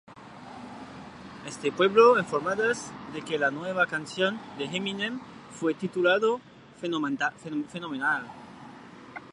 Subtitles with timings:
[1.45, 5.19] Este pueblo informadas de que la nueva canción de Eminem
[5.51, 6.41] fue titulado
[6.79, 8.25] "fenomenal".